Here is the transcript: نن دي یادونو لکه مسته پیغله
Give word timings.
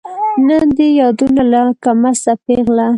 نن 0.47 0.63
دي 0.77 0.87
یادونو 0.99 1.43
لکه 1.51 1.89
مسته 2.01 2.31
پیغله 2.45 2.87